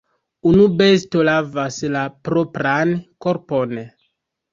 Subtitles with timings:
[0.51, 2.95] Unu besto lavas la propran
[3.27, 3.77] korpon.